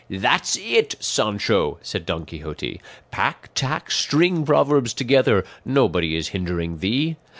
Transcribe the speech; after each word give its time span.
'""That's 0.09 0.57
it, 0.57 0.95
Sancho!" 0.99 1.77
said 1.83 2.07
Don 2.07 2.25
Quixote; 2.25 2.81
"pack, 3.11 3.51
tack, 3.53 3.91
string 3.91 4.43
proverbs 4.47 4.95
together; 4.95 5.45
nobody 5.63 6.15
is 6.15 6.29
hindering 6.29 6.79
thee! 6.79 7.17